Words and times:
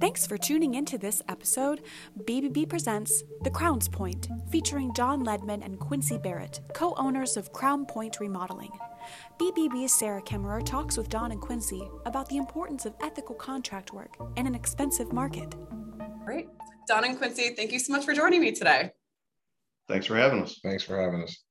Thanks 0.00 0.26
for 0.26 0.36
tuning 0.36 0.74
into 0.74 0.98
this 0.98 1.22
episode. 1.28 1.82
BBB 2.24 2.68
presents 2.68 3.22
The 3.42 3.50
Crown's 3.50 3.88
Point, 3.88 4.28
featuring 4.50 4.92
Don 4.92 5.24
Ledman 5.24 5.64
and 5.64 5.78
Quincy 5.78 6.18
Barrett, 6.18 6.60
co 6.74 6.94
owners 6.96 7.36
of 7.36 7.52
Crown 7.52 7.86
Point 7.86 8.20
Remodeling. 8.20 8.72
BBB's 9.38 9.92
Sarah 9.92 10.22
Kemmerer 10.22 10.64
talks 10.64 10.96
with 10.96 11.08
Don 11.08 11.32
and 11.32 11.40
Quincy 11.40 11.88
about 12.04 12.28
the 12.28 12.36
importance 12.36 12.86
of 12.86 12.94
ethical 13.00 13.34
contract 13.34 13.92
work 13.92 14.16
in 14.36 14.46
an 14.46 14.54
expensive 14.54 15.12
market. 15.12 15.54
Great. 16.24 16.48
Don 16.88 17.04
and 17.04 17.16
Quincy, 17.16 17.54
thank 17.54 17.72
you 17.72 17.78
so 17.78 17.92
much 17.92 18.04
for 18.04 18.14
joining 18.14 18.40
me 18.40 18.52
today. 18.52 18.90
Thanks 19.88 20.06
for 20.06 20.16
having 20.16 20.42
us. 20.42 20.58
Thanks 20.62 20.82
for 20.82 21.00
having 21.00 21.22
us. 21.22 21.42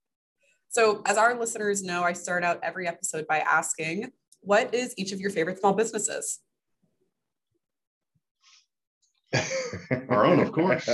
So, 0.69 1.01
as 1.05 1.17
our 1.17 1.37
listeners 1.37 1.83
know, 1.83 2.03
I 2.03 2.13
start 2.13 2.43
out 2.43 2.59
every 2.63 2.87
episode 2.87 3.27
by 3.27 3.39
asking, 3.39 4.11
what 4.41 4.73
is 4.73 4.93
each 4.97 5.11
of 5.11 5.19
your 5.19 5.31
favorite 5.31 5.59
small 5.59 5.73
businesses? 5.73 6.39
Our 10.09 10.25
own, 10.25 10.39
of 10.39 10.51
course. 10.51 10.89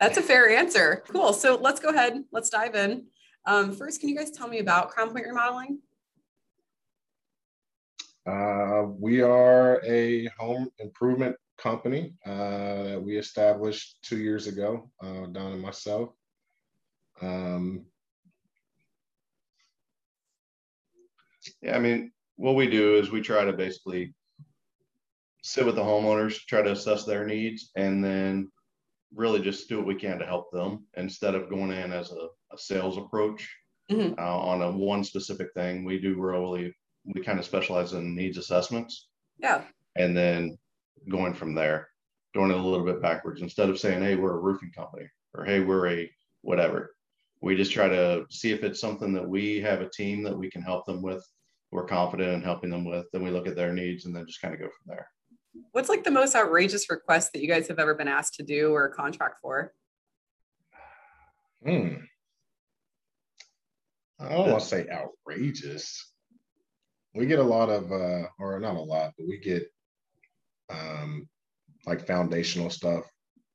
That's 0.00 0.16
a 0.16 0.22
fair 0.22 0.48
answer. 0.48 1.02
Cool. 1.08 1.32
So 1.32 1.56
let's 1.56 1.80
go 1.80 1.88
ahead. 1.88 2.22
Let's 2.32 2.50
dive 2.50 2.74
in. 2.74 3.06
Um, 3.46 3.72
first, 3.72 4.00
can 4.00 4.08
you 4.08 4.16
guys 4.16 4.30
tell 4.30 4.48
me 4.48 4.58
about 4.60 4.90
Crown 4.90 5.10
Point 5.10 5.26
Remodeling? 5.26 5.80
Uh, 8.26 8.86
we 8.98 9.22
are 9.22 9.82
a 9.84 10.26
home 10.38 10.68
improvement 10.78 11.34
company 11.56 12.14
uh, 12.26 12.84
that 12.84 13.02
we 13.02 13.16
established 13.16 13.98
two 14.02 14.18
years 14.18 14.46
ago, 14.46 14.90
uh, 15.02 15.26
Don 15.32 15.52
and 15.52 15.62
myself. 15.62 16.10
Um, 17.20 17.86
yeah, 21.62 21.74
I 21.74 21.78
mean, 21.78 22.12
what 22.36 22.54
we 22.54 22.68
do 22.68 22.96
is 22.96 23.10
we 23.10 23.20
try 23.22 23.44
to 23.44 23.52
basically 23.52 24.14
sit 25.42 25.66
with 25.66 25.76
the 25.76 25.82
homeowners, 25.82 26.38
try 26.46 26.62
to 26.62 26.72
assess 26.72 27.04
their 27.04 27.26
needs, 27.26 27.70
and 27.76 28.04
then 28.04 28.50
really 29.14 29.40
just 29.40 29.68
do 29.68 29.78
what 29.78 29.86
we 29.86 29.94
can 29.94 30.18
to 30.18 30.26
help 30.26 30.50
them 30.52 30.84
instead 30.96 31.34
of 31.34 31.48
going 31.48 31.70
in 31.70 31.92
as 31.92 32.12
a, 32.12 32.28
a 32.52 32.58
sales 32.58 32.98
approach 32.98 33.48
mm-hmm. 33.90 34.14
uh, 34.18 34.38
on 34.38 34.62
a 34.62 34.70
one 34.70 35.04
specific 35.04 35.48
thing. 35.54 35.84
We 35.84 35.98
do 35.98 36.20
really, 36.20 36.74
we 37.04 37.22
kind 37.22 37.38
of 37.38 37.44
specialize 37.44 37.92
in 37.92 38.14
needs 38.14 38.38
assessments. 38.38 39.08
Yeah. 39.38 39.62
And 39.96 40.16
then 40.16 40.58
going 41.08 41.34
from 41.34 41.54
there, 41.54 41.88
doing 42.34 42.50
it 42.50 42.56
a 42.56 42.62
little 42.62 42.84
bit 42.84 43.02
backwards 43.02 43.40
instead 43.40 43.70
of 43.70 43.78
saying, 43.78 44.02
hey, 44.02 44.16
we're 44.16 44.36
a 44.36 44.40
roofing 44.40 44.72
company 44.72 45.08
or 45.34 45.44
hey, 45.44 45.60
we're 45.60 45.88
a 45.88 46.10
whatever. 46.42 46.94
We 47.40 47.56
just 47.56 47.72
try 47.72 47.88
to 47.88 48.26
see 48.30 48.50
if 48.50 48.64
it's 48.64 48.80
something 48.80 49.12
that 49.14 49.28
we 49.28 49.60
have 49.60 49.80
a 49.80 49.88
team 49.88 50.22
that 50.24 50.36
we 50.36 50.50
can 50.50 50.62
help 50.62 50.86
them 50.86 51.02
with. 51.02 51.24
We're 51.70 51.86
confident 51.86 52.32
in 52.32 52.42
helping 52.42 52.70
them 52.70 52.84
with. 52.84 53.06
Then 53.12 53.22
we 53.22 53.30
look 53.30 53.46
at 53.46 53.54
their 53.54 53.72
needs 53.72 54.06
and 54.06 54.14
then 54.14 54.26
just 54.26 54.40
kind 54.40 54.54
of 54.54 54.60
go 54.60 54.66
from 54.66 54.86
there. 54.86 55.08
What's 55.72 55.88
like 55.88 56.04
the 56.04 56.10
most 56.10 56.34
outrageous 56.34 56.90
request 56.90 57.32
that 57.32 57.42
you 57.42 57.48
guys 57.48 57.68
have 57.68 57.78
ever 57.78 57.94
been 57.94 58.08
asked 58.08 58.34
to 58.34 58.42
do 58.42 58.72
or 58.72 58.88
contract 58.88 59.40
for? 59.40 59.72
Hmm. 61.64 61.94
I 64.20 64.28
don't 64.30 64.50
want 64.50 64.60
to 64.60 64.66
say 64.66 64.86
outrageous. 64.90 66.12
We 67.14 67.26
get 67.26 67.38
a 67.38 67.44
lot 67.44 67.68
of, 67.68 67.90
uh, 67.92 68.28
or 68.38 68.58
not 68.60 68.76
a 68.76 68.80
lot, 68.80 69.12
but 69.16 69.26
we 69.28 69.38
get 69.38 69.70
um, 70.70 71.28
like 71.86 72.06
foundational 72.06 72.70
stuff 72.70 73.04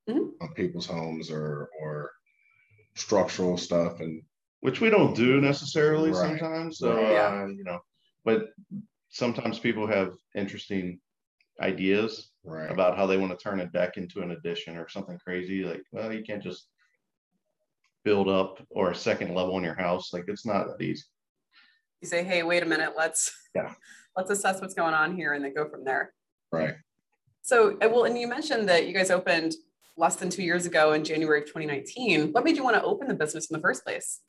mm-hmm. 0.10 0.30
on 0.42 0.54
people's 0.54 0.86
homes 0.86 1.30
or 1.30 1.70
or 1.80 2.12
structural 2.96 3.58
stuff, 3.58 4.00
and 4.00 4.22
which 4.62 4.82
we 4.82 4.90
don't 4.90 5.16
do 5.16 5.42
necessarily 5.42 6.12
right. 6.12 6.40
sometimes. 6.40 6.80
So 6.80 6.96
right. 6.96 7.44
uh, 7.44 7.48
you 7.48 7.64
know, 7.64 7.80
but 8.26 8.50
sometimes 9.10 9.60
people 9.60 9.88
have 9.88 10.14
interesting 10.36 11.00
ideas 11.62 12.32
right. 12.44 12.72
about 12.72 12.98
how 12.98 13.06
they 13.06 13.18
want 13.18 13.38
to 13.38 13.44
turn 13.44 13.60
a 13.60 13.66
deck 13.68 13.98
into 13.98 14.22
an 14.22 14.32
addition 14.32 14.78
or 14.78 14.90
something 14.90 15.18
crazy. 15.18 15.64
Like, 15.64 15.84
well, 15.92 16.12
you 16.12 16.24
can't 16.24 16.44
just 16.44 16.68
build 18.04 18.28
up 18.28 18.62
or 18.70 18.92
a 18.92 18.96
second 18.96 19.34
level 19.34 19.58
in 19.58 19.64
your 19.64 19.76
house. 19.76 20.14
Like, 20.14 20.26
it's 20.28 20.46
not 20.46 20.68
that 20.68 20.84
easy. 20.84 21.04
You 22.02 22.08
say, 22.08 22.24
hey, 22.24 22.44
wait 22.44 22.64
a 22.64 22.66
minute, 22.66 22.94
let's 22.98 23.32
yeah, 23.56 23.74
let's 24.18 24.30
assess 24.30 24.60
what's 24.60 24.74
going 24.74 24.94
on 24.94 25.16
here 25.16 25.34
and 25.34 25.44
then 25.44 25.54
go 25.54 25.70
from 25.70 25.86
there. 25.86 26.14
Right. 26.52 26.76
So, 27.42 27.78
uh, 27.82 27.90
well, 27.90 28.06
and 28.06 28.18
you 28.18 28.28
mentioned 28.28 28.68
that 28.70 28.88
you 28.88 28.94
guys 28.94 29.12
opened 29.12 29.54
less 29.98 30.16
than 30.16 30.30
two 30.30 30.44
years 30.44 30.66
ago 30.66 30.94
in 30.94 31.04
January 31.04 31.40
of 31.40 31.46
2019. 31.46 32.32
What 32.32 32.44
made 32.44 32.56
you 32.56 32.64
want 32.64 32.76
to 32.76 32.84
open 32.84 33.08
the 33.08 33.14
business 33.14 33.50
in 33.50 33.56
the 33.56 33.62
first 33.62 33.84
place? 33.84 34.22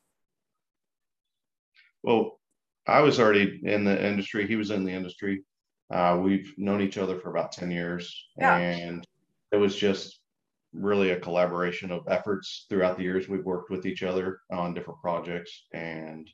Well, 2.03 2.38
I 2.87 3.00
was 3.00 3.19
already 3.19 3.60
in 3.65 3.84
the 3.84 4.06
industry. 4.06 4.47
He 4.47 4.56
was 4.56 4.70
in 4.70 4.84
the 4.84 4.93
industry. 4.93 5.43
Uh, 5.91 6.19
we've 6.22 6.53
known 6.56 6.81
each 6.81 6.99
other 6.99 7.19
for 7.19 7.31
about 7.31 7.53
10 7.53 7.71
years. 7.71 8.27
Yeah. 8.39 8.56
And 8.56 9.06
it 9.53 9.56
was 9.56 9.77
just 9.77 10.21
really 10.72 11.11
a 11.11 11.21
collaboration 11.21 11.91
of 11.91 12.09
efforts 12.09 12.67
throughout 12.69 12.97
the 12.97 13.05
years. 13.05 13.28
We've 13.28 13.45
worked 13.45 13.71
with 13.71 13.87
each 13.87 14.03
other 14.03 14.41
on 14.50 14.75
different 14.75 15.00
projects. 15.00 15.67
And 15.73 16.28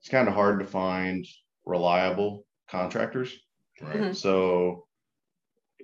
it's 0.00 0.08
kind 0.08 0.28
of 0.28 0.34
hard 0.34 0.60
to 0.60 0.66
find 0.66 1.26
reliable 1.64 2.46
contractors. 2.70 3.36
Right. 3.80 3.96
Mm-hmm. 3.96 4.12
So 4.12 4.86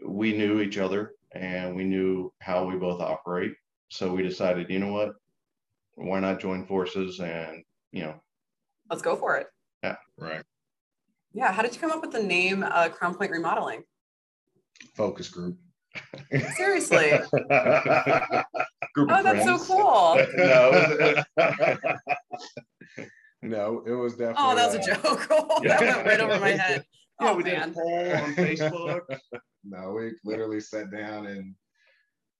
we 0.07 0.37
knew 0.37 0.61
each 0.61 0.79
other 0.79 1.13
and 1.35 1.75
we 1.77 1.85
knew 1.85 2.33
how 2.41 2.65
we 2.65 2.77
both 2.77 3.01
operate. 3.01 3.53
So 3.89 4.13
we 4.13 4.23
decided, 4.23 4.71
you 4.71 4.79
know 4.79 4.93
what? 4.93 5.13
Why 5.97 6.21
not 6.21 6.41
join 6.41 6.67
forces 6.67 7.21
and, 7.21 7.63
you 7.91 8.03
know, 8.03 8.15
let's 8.89 9.03
go 9.03 9.17
for 9.17 9.37
it. 9.37 9.49
Yeah. 9.83 9.97
Right. 10.17 10.43
Yeah. 11.35 11.53
How 11.53 11.63
did 11.63 11.75
you 11.75 11.81
come 11.81 11.91
up 11.91 12.01
with 12.01 12.13
the 12.13 12.23
name 12.23 12.63
uh, 12.63 12.89
Crown 12.89 13.15
Point 13.15 13.31
Remodeling? 13.31 13.85
Focus 14.97 15.29
group. 15.29 15.57
Seriously. 16.57 17.11
group 18.95 19.11
oh, 19.11 19.23
that's 19.23 19.45
friends. 19.45 19.67
so 19.67 19.77
cool. 19.77 20.27
no. 20.37 21.23
no, 23.43 23.83
it 23.87 23.93
was 23.93 24.15
definitely. 24.17 24.37
Oh, 24.39 24.55
that 24.55 24.67
was 24.67 24.75
a 24.75 24.95
joke. 24.95 25.29
that 25.65 25.81
went 25.81 26.07
right 26.07 26.21
over 26.21 26.41
my 26.41 26.51
head. 26.51 26.85
Yeah, 27.21 27.31
oh, 27.31 27.37
we 27.37 27.45
man. 27.45 27.69
did 27.69 27.79
a 27.79 27.81
poll 27.81 28.13
on 28.17 28.35
Facebook. 28.35 29.01
no, 29.65 29.93
we 29.93 30.13
literally 30.25 30.61
sat 30.61 30.91
down 30.91 31.27
and 31.27 31.55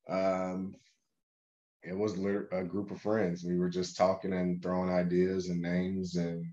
um, 0.09 0.75
it 1.83 1.97
was 1.97 2.15
a 2.15 2.65
group 2.65 2.91
of 2.91 3.01
friends. 3.01 3.45
We 3.45 3.59
were 3.59 3.69
just 3.69 3.97
talking 3.97 4.33
and 4.33 4.63
throwing 4.63 4.91
ideas 4.91 5.49
and 5.49 5.61
names 5.61 6.17
and 6.17 6.45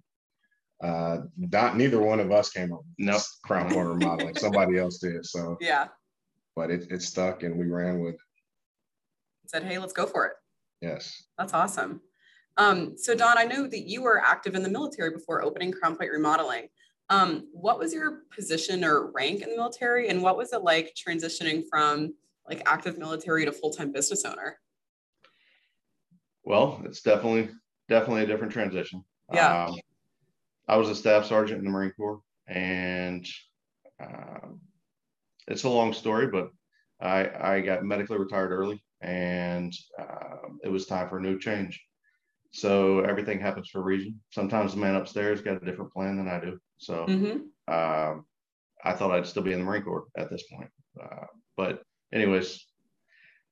uh, 0.81 1.17
not 1.37 1.75
neither 1.75 1.99
one 2.01 2.19
of 2.19 2.31
us 2.31 2.49
came 2.49 2.71
up 2.71 2.79
with 2.79 3.07
nope. 3.07 3.21
crown 3.43 3.71
point 3.71 3.87
remodeling. 3.87 4.35
Somebody 4.35 4.77
else 4.77 4.97
did. 4.99 5.25
So 5.25 5.57
yeah, 5.61 5.87
but 6.55 6.71
it 6.71 6.91
it 6.91 7.01
stuck 7.01 7.43
and 7.43 7.57
we 7.57 7.67
ran 7.67 7.99
with 7.99 8.15
it. 8.15 8.19
Said, 9.47 9.63
hey, 9.63 9.77
let's 9.77 9.93
go 9.93 10.05
for 10.05 10.25
it. 10.27 10.33
Yes, 10.81 11.23
that's 11.37 11.53
awesome. 11.53 12.01
Um, 12.57 12.97
so 12.97 13.15
Don, 13.15 13.37
I 13.37 13.43
know 13.43 13.67
that 13.67 13.87
you 13.87 14.01
were 14.01 14.21
active 14.21 14.55
in 14.55 14.63
the 14.63 14.69
military 14.69 15.11
before 15.11 15.41
opening 15.43 15.71
Crown 15.71 15.95
Point 15.95 16.11
Remodeling. 16.11 16.67
Um, 17.09 17.47
what 17.51 17.79
was 17.79 17.93
your 17.93 18.19
position 18.33 18.83
or 18.83 19.11
rank 19.11 19.41
in 19.41 19.49
the 19.49 19.55
military, 19.55 20.09
and 20.09 20.21
what 20.21 20.37
was 20.37 20.53
it 20.53 20.61
like 20.61 20.93
transitioning 20.95 21.63
from 21.69 22.13
like 22.47 22.61
active 22.65 22.97
military 22.97 23.45
to 23.45 23.51
full 23.51 23.71
time 23.71 23.91
business 23.91 24.23
owner? 24.23 24.59
Well, 26.43 26.81
it's 26.85 27.01
definitely 27.01 27.49
definitely 27.89 28.23
a 28.23 28.27
different 28.27 28.53
transition. 28.53 29.03
Yeah. 29.33 29.65
Um, 29.65 29.75
I 30.69 30.77
was 30.77 30.89
a 30.89 30.95
staff 30.95 31.25
sergeant 31.25 31.59
in 31.59 31.65
the 31.65 31.71
Marine 31.71 31.91
Corps, 31.97 32.21
and 32.47 33.27
um, 33.99 34.59
it's 35.47 35.63
a 35.63 35.69
long 35.69 35.93
story, 35.93 36.27
but 36.27 36.51
I 37.01 37.55
I 37.55 37.61
got 37.61 37.83
medically 37.83 38.19
retired 38.19 38.51
early, 38.51 38.81
and 39.01 39.73
uh, 39.99 40.47
it 40.63 40.69
was 40.69 40.85
time 40.85 41.09
for 41.09 41.17
a 41.17 41.21
new 41.21 41.39
change. 41.39 41.83
So 42.51 42.99
everything 42.99 43.39
happens 43.39 43.69
for 43.69 43.79
a 43.79 43.83
reason. 43.83 44.21
Sometimes 44.29 44.73
the 44.73 44.79
man 44.79 44.95
upstairs 44.95 45.41
got 45.41 45.61
a 45.61 45.65
different 45.65 45.91
plan 45.91 46.17
than 46.17 46.27
I 46.27 46.39
do. 46.39 46.59
So 46.77 47.05
mm-hmm. 47.07 47.39
uh, 47.67 48.21
I 48.83 48.93
thought 48.93 49.11
I'd 49.11 49.27
still 49.27 49.43
be 49.43 49.53
in 49.53 49.59
the 49.59 49.65
Marine 49.65 49.83
Corps 49.83 50.05
at 50.17 50.29
this 50.29 50.43
point. 50.51 50.69
Uh, 51.01 51.25
but 51.57 51.81
anyways, 52.13 52.63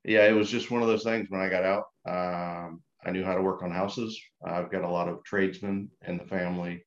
yeah, 0.04 0.28
it 0.28 0.34
was 0.34 0.50
just 0.50 0.72
one 0.72 0.82
of 0.82 0.88
those 0.88 1.04
things. 1.04 1.28
When 1.30 1.42
I 1.42 1.50
got 1.50 1.64
out, 1.64 1.84
um, 2.08 2.82
I 3.04 3.12
knew 3.12 3.24
how 3.24 3.36
to 3.36 3.42
work 3.42 3.64
on 3.64 3.72
houses. 3.72 4.20
I've 4.44 4.72
got 4.72 4.84
a 4.84 4.90
lot 4.90 5.10
of 5.10 5.24
tradesmen 5.24 5.90
in 6.08 6.18
the 6.18 6.26
family. 6.26 6.84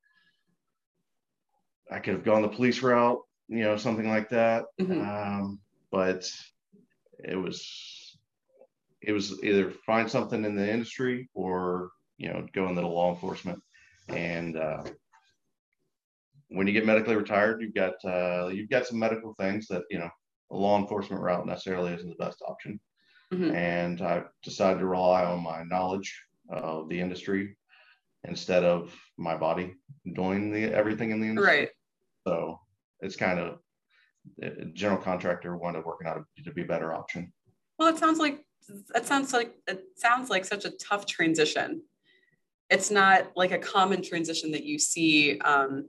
I 1.91 1.99
could 1.99 2.15
have 2.15 2.25
gone 2.25 2.43
the 2.43 2.49
police 2.49 2.83
route, 2.83 3.21
you 3.49 3.63
know, 3.63 3.77
something 3.77 4.09
like 4.09 4.29
that. 4.31 4.65
Mm-hmm. 4.81 5.01
Um, 5.01 5.61
but 5.91 6.31
it 7.23 7.37
was 7.37 8.17
it 9.03 9.13
was 9.13 9.43
either 9.43 9.71
find 9.71 10.11
something 10.11 10.45
in 10.45 10.55
the 10.55 10.71
industry 10.71 11.29
or 11.35 11.91
you 12.21 12.29
know, 12.29 12.47
go 12.53 12.69
into 12.69 12.87
law 12.87 13.13
enforcement. 13.13 13.61
And 14.09 14.57
uh, 14.57 14.85
when 16.49 16.67
you 16.67 16.73
get 16.75 16.85
medically 16.85 17.17
retired, 17.17 17.63
you've 17.63 17.75
got 17.75 17.95
uh, 18.05 18.49
you've 18.49 18.69
got 18.69 18.87
some 18.87 18.99
medical 18.99 19.35
things 19.35 19.67
that 19.69 19.83
you 19.91 19.99
know 19.99 20.11
a 20.53 20.57
law 20.57 20.79
enforcement 20.79 21.23
route 21.23 21.47
necessarily 21.47 21.95
isn't 21.95 22.09
the 22.09 22.25
best 22.25 22.43
option. 22.47 22.79
Mm-hmm. 23.33 23.55
And 23.55 24.03
I 24.03 24.25
decided 24.43 24.81
to 24.81 24.87
rely 24.87 25.25
on 25.25 25.43
my 25.43 25.63
knowledge 25.63 26.23
of 26.51 26.89
the 26.89 27.01
industry 27.01 27.57
instead 28.25 28.65
of 28.65 28.95
my 29.17 29.37
body 29.37 29.75
doing 30.13 30.53
the 30.53 30.65
everything 30.65 31.11
in 31.11 31.21
the 31.21 31.29
industry. 31.29 31.59
Right. 31.59 31.69
So 32.26 32.61
it's 33.00 33.17
kind 33.17 33.38
of 33.38 33.58
general 34.75 35.00
contractor 35.00 35.56
wanted 35.56 35.84
working 35.84 36.06
out 36.06 36.25
to 36.44 36.52
be 36.52 36.62
a 36.62 36.67
better 36.67 36.93
option. 36.93 37.32
Well, 37.78 37.88
it 37.88 37.99
sounds 37.99 38.19
like 38.19 38.44
it 38.94 39.06
sounds 39.06 39.32
like 39.32 39.55
it 39.67 39.84
sounds 39.96 40.31
like 40.31 40.44
such 40.44 40.64
a 40.64 40.70
tough 40.70 41.06
transition. 41.06 41.82
It's 42.69 42.90
not 42.90 43.32
like 43.37 43.52
a 43.52 43.58
common 43.58 44.02
transition 44.02 44.52
that 44.52 44.64
you 44.64 44.78
see 44.78 45.38
um, 45.40 45.88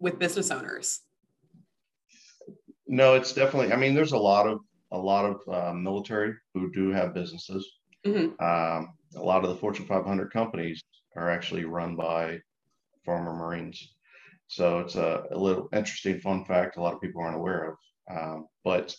with 0.00 0.18
business 0.18 0.50
owners. 0.50 1.00
No, 2.86 3.14
it's 3.14 3.32
definitely. 3.32 3.72
I 3.72 3.76
mean, 3.76 3.94
there's 3.94 4.12
a 4.12 4.18
lot 4.18 4.46
of 4.46 4.60
a 4.90 4.98
lot 4.98 5.26
of 5.26 5.40
uh, 5.52 5.72
military 5.74 6.34
who 6.54 6.72
do 6.72 6.90
have 6.90 7.14
businesses. 7.14 7.68
Mm-hmm. 8.06 8.42
Um, 8.42 8.94
a 9.16 9.22
lot 9.22 9.44
of 9.44 9.50
the 9.50 9.56
Fortune 9.56 9.86
500 9.86 10.32
companies 10.32 10.82
are 11.16 11.30
actually 11.30 11.64
run 11.64 11.96
by 11.96 12.40
former 13.04 13.34
Marines. 13.34 13.94
So 14.48 14.80
it's 14.80 14.96
a, 14.96 15.24
a 15.30 15.38
little 15.38 15.68
interesting 15.72 16.20
fun 16.20 16.44
fact 16.44 16.76
a 16.76 16.82
lot 16.82 16.94
of 16.94 17.00
people 17.00 17.22
aren't 17.22 17.36
aware 17.36 17.70
of. 17.70 17.76
Um, 18.10 18.46
but 18.64 18.96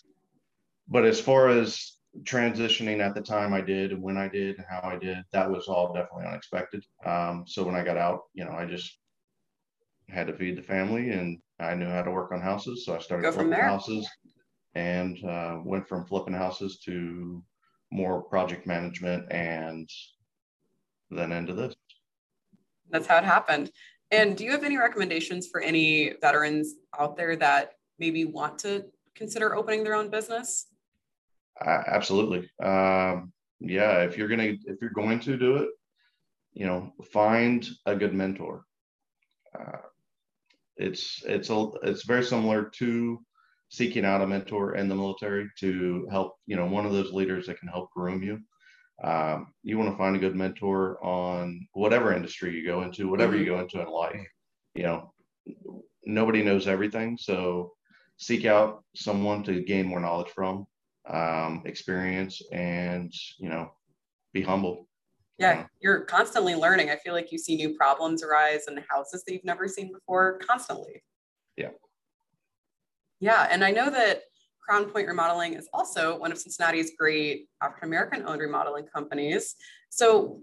but 0.88 1.06
as 1.06 1.20
far 1.20 1.50
as 1.50 1.98
transitioning 2.24 3.00
at 3.00 3.14
the 3.14 3.22
time 3.22 3.54
I 3.54 3.62
did 3.62 3.92
and 3.92 4.02
when 4.02 4.18
I 4.18 4.28
did 4.28 4.58
and 4.58 4.66
how 4.70 4.82
I 4.88 4.98
did, 4.98 5.18
that 5.32 5.50
was 5.50 5.68
all 5.68 5.94
definitely 5.94 6.28
unexpected. 6.28 6.84
Um, 7.06 7.44
so 7.48 7.64
when 7.64 7.76
I 7.76 7.84
got 7.84 7.98
out, 7.98 8.22
you 8.34 8.46
know, 8.46 8.52
I 8.52 8.66
just 8.66 8.98
had 10.08 10.28
to 10.28 10.34
feed 10.34 10.58
the 10.58 10.64
family 10.64 11.12
and 11.12 11.40
I 11.60 11.76
knew 11.76 11.88
how 11.88 12.02
to 12.02 12.12
work 12.12 12.32
on 12.32 12.42
houses. 12.42 12.86
So 12.86 12.96
I 12.96 13.00
started 13.00 13.32
flipping 13.34 13.52
houses 13.54 14.08
and 14.76 15.24
uh, 15.24 15.60
went 15.64 15.88
from 15.88 16.06
flipping 16.06 16.34
houses 16.34 16.80
to 16.86 17.44
more 17.92 18.24
project 18.24 18.66
management 18.66 19.32
and 19.32 19.90
then 21.12 21.32
into 21.32 21.54
this. 21.54 21.76
That's 22.90 23.08
how 23.08 23.18
it 23.18 23.24
happened. 23.24 23.72
And 24.12 24.36
do 24.36 24.44
you 24.44 24.52
have 24.52 24.64
any 24.64 24.78
recommendations 24.78 25.48
for 25.48 25.62
any 25.62 26.14
veterans 26.22 26.76
out 26.98 27.16
there 27.16 27.36
that 27.36 27.74
maybe 28.00 28.26
want 28.26 28.58
to 28.60 28.86
consider 29.16 29.56
opening 29.56 29.84
their 29.84 29.96
own 29.96 30.10
business? 30.10 30.68
Uh, 31.64 31.84
absolutely. 31.88 32.50
Um, 32.64 33.32
yeah, 33.60 34.04
if 34.04 34.18
you're 34.18 34.30
gonna 34.30 34.56
if 34.66 34.82
you're 34.82 34.92
going 34.92 35.20
to 35.22 35.38
do 35.38 35.58
it, 35.58 35.70
you 36.54 36.66
know, 36.66 36.94
find 37.12 37.68
a 37.86 37.96
good 37.96 38.14
mentor. 38.14 38.64
Uh, 39.58 39.78
it's 40.78 41.22
it's 41.26 41.50
a 41.50 41.68
it's 41.84 42.06
very 42.06 42.24
similar 42.24 42.72
to 42.78 43.20
seeking 43.70 44.06
out 44.06 44.22
a 44.22 44.28
mentor 44.28 44.76
in 44.76 44.88
the 44.88 44.96
military 44.96 45.48
to 45.60 46.08
help 46.10 46.36
you 46.48 46.56
know 46.56 46.66
one 46.66 46.86
of 46.86 46.94
those 46.94 47.14
leaders 47.14 47.46
that 47.46 47.60
can 47.60 47.68
help 47.68 47.92
groom 47.92 48.24
you 48.24 48.40
um, 49.04 49.54
you 49.64 49.78
want 49.78 49.90
to 49.92 49.98
find 49.98 50.16
a 50.16 50.20
good 50.20 50.36
mentor 50.36 51.04
on 51.04 51.68
whatever 51.74 52.14
industry 52.14 52.56
you 52.56 52.66
go 52.66 52.82
into, 52.82 53.10
whatever 53.10 53.34
mm-hmm. 53.34 53.44
you 53.44 53.52
go 53.52 53.60
into 53.60 53.82
in 53.82 53.88
life. 53.88 54.28
You 54.76 54.84
know, 54.84 55.14
nobody 56.06 56.44
knows 56.44 56.68
everything, 56.68 57.18
so 57.18 57.74
seek 58.18 58.46
out 58.46 58.84
someone 58.96 59.44
to 59.44 59.62
gain 59.62 59.88
more 59.88 60.00
knowledge 60.00 60.30
from, 60.30 60.68
um, 61.10 61.64
experience, 61.66 62.42
and 62.52 63.12
you 63.38 63.50
know, 63.50 63.72
be 64.34 64.42
humble. 64.42 64.88
Yeah, 65.38 65.68
you're 65.80 66.02
constantly 66.02 66.54
learning. 66.54 66.90
I 66.90 66.98
feel 66.98 67.14
like 67.14 67.32
you 67.32 67.38
see 67.38 67.56
new 67.56 67.74
problems 67.76 68.24
arise 68.24 68.68
in 68.68 68.84
houses 68.90 69.24
that 69.24 69.34
you've 69.34 69.46
never 69.46 69.70
seen 69.70 69.94
before 69.94 70.40
constantly. 70.40 71.02
Yeah. 71.56 71.70
Yeah, 73.22 73.48
and 73.50 73.64
I 73.64 73.72
know 73.72 73.90
that 73.90 74.24
Crown 74.60 74.90
Point 74.90 75.08
Remodeling 75.08 75.54
is 75.54 75.68
also 75.74 76.18
one 76.20 76.32
of 76.32 76.38
Cincinnati's 76.38 76.92
great 76.98 77.48
African 77.62 77.90
American 77.90 78.24
owned 78.28 78.42
remodeling 78.42 78.86
companies. 78.86 79.56
So, 79.90 80.42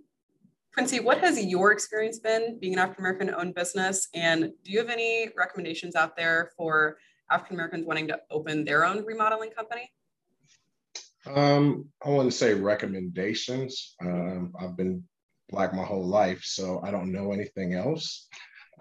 Quincy, 0.75 1.01
what 1.01 1.19
has 1.19 1.43
your 1.43 1.73
experience 1.73 2.19
been 2.19 2.59
being 2.61 2.75
an 2.75 2.79
African 2.79 3.05
American 3.05 3.35
owned 3.35 3.55
business? 3.55 4.09
And 4.15 4.53
do 4.65 4.73
you 4.73 4.79
have 4.79 4.91
any 4.91 5.31
recommendations 5.37 5.95
out 5.95 6.17
there 6.17 6.51
for 6.57 6.99
African 7.31 7.57
Americans 7.57 7.87
wanting 7.87 8.09
to 8.09 8.21
open 8.31 8.65
their 8.65 8.85
own 8.85 9.05
remodeling 9.05 9.51
company? 9.51 9.91
Um, 11.27 11.87
I 12.05 12.11
wouldn't 12.11 12.35
say 12.35 12.55
recommendations. 12.55 13.97
Um, 14.01 14.53
I've 14.61 14.77
been 14.77 15.05
black 15.49 15.75
my 15.75 15.85
whole 15.85 16.07
life, 16.07 16.43
so 16.45 16.81
I 16.83 16.91
don't 16.91 17.13
know 17.13 17.33
anything 17.33 17.75
else. 17.75 18.29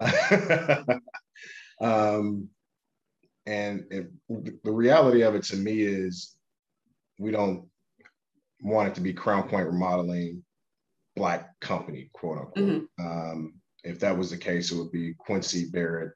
um, 1.80 2.48
and 3.46 3.84
it, 3.90 4.10
the 4.64 4.72
reality 4.72 5.22
of 5.22 5.34
it 5.34 5.44
to 5.44 5.56
me 5.56 5.82
is 5.82 6.36
we 7.18 7.30
don't 7.30 7.68
want 8.60 8.88
it 8.88 8.94
to 8.96 9.00
be 9.00 9.12
Crown 9.12 9.48
Point 9.48 9.66
Remodeling 9.66 10.42
Black 11.14 11.58
Company, 11.60 12.10
quote 12.12 12.38
unquote. 12.38 12.56
Mm-hmm. 12.56 13.06
Um, 13.06 13.54
if 13.84 14.00
that 14.00 14.16
was 14.16 14.30
the 14.30 14.36
case, 14.36 14.72
it 14.72 14.76
would 14.76 14.90
be 14.90 15.14
Quincy 15.18 15.70
Barrett 15.70 16.12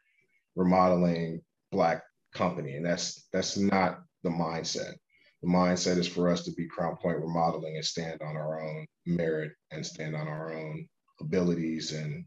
Remodeling 0.57 1.41
Black 1.71 2.03
Company, 2.35 2.77
and 2.77 2.85
that's 2.85 3.27
that's 3.33 3.57
not 3.57 4.03
the 4.25 4.31
mindset. 4.31 4.95
The 5.43 5.49
mindset 5.49 5.97
is 5.97 6.09
for 6.09 6.29
us 6.29 6.45
to 6.45 6.53
be 6.53 6.67
Crown 6.67 6.97
Point 6.97 7.19
Remodeling 7.19 7.77
and 7.77 7.85
stand 7.85 8.21
on 8.21 8.37
our 8.37 8.61
own 8.61 8.87
merit 9.07 9.53
and 9.71 9.87
stand 9.87 10.15
on 10.15 10.29
our 10.29 10.53
own 10.53 10.87
abilities 11.21 11.93
and 11.93 12.25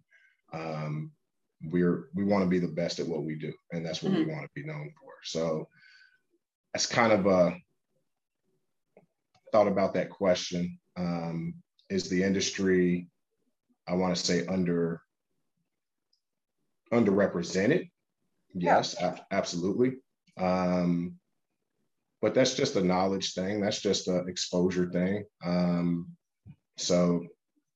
um, 0.54 1.12
we're 1.72 2.10
we 2.14 2.24
want 2.24 2.44
to 2.44 2.50
be 2.50 2.60
the 2.60 2.68
best 2.68 3.00
at 3.00 3.08
what 3.08 3.24
we 3.24 3.36
do 3.36 3.54
and 3.72 3.86
that's 3.86 4.04
what 4.04 4.14
mm-hmm. 4.14 4.28
we 4.28 4.34
want 4.34 4.44
to 4.44 4.62
be 4.62 4.68
known 4.68 4.92
for. 5.00 5.12
So 5.24 5.68
that's 6.74 6.86
kind 6.86 7.14
of 7.14 7.26
a 7.26 7.56
thought 9.52 9.68
about 9.68 9.94
that 9.94 10.10
question. 10.10 10.80
Um, 10.98 11.56
is 11.90 12.10
the 12.10 12.24
industry 12.24 13.08
i 13.88 13.94
want 13.94 14.16
to 14.16 14.24
say 14.24 14.46
under 14.48 15.02
underrepresented? 16.92 17.90
Yes 18.54 18.96
yeah. 19.00 19.18
absolutely. 19.32 19.98
Um, 20.38 21.16
but 22.22 22.34
that's 22.34 22.56
just 22.56 22.76
a 22.78 22.84
knowledge 22.84 23.34
thing 23.34 23.62
that's 23.62 23.82
just 23.82 24.08
an 24.08 24.28
exposure 24.28 24.90
thing. 24.90 25.26
Um, 25.44 26.08
so 26.78 27.26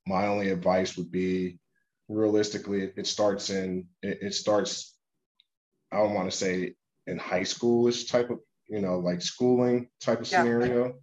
my 0.08 0.28
only 0.28 0.50
advice 0.50 0.98
would 0.98 1.12
be 1.12 1.60
realistically 2.10 2.84
it, 2.84 2.94
it 2.98 3.08
starts 3.08 3.50
in 3.50 3.86
it, 4.02 4.20
it, 4.22 4.34
starts 4.34 4.96
i 5.92 5.98
don't 5.98 6.14
want 6.14 6.30
to 6.30 6.36
say 6.36 6.74
in 7.08 7.18
high 7.18 7.42
schoolish 7.42 8.10
type 8.10 8.30
of 8.30 8.40
you 8.68 8.82
know 8.82 9.00
like 9.00 9.22
schooling 9.22 9.90
type 10.00 10.22
of 10.22 10.32
yeah. 10.32 10.44
scenario. 10.44 10.96